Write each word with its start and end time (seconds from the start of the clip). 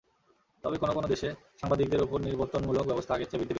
তবে 0.63 0.75
কোনো 0.77 0.93
কোনো 0.93 1.07
দেশে 1.07 1.29
সাংবাদিকদের 1.59 2.01
ওপর 2.01 2.17
নিবর্তনমূলক 2.21 2.85
ব্যবস্থা 2.85 3.11
আগের 3.13 3.27
চেয়ে 3.27 3.39
বৃদ্ধি 3.39 3.45
পেয়েছে। 3.45 3.49